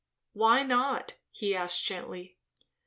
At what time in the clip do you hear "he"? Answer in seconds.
1.29-1.55